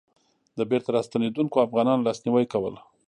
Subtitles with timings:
[0.57, 2.75] د بېرته راستنېدونکو افغانانو لاسنيوی کول.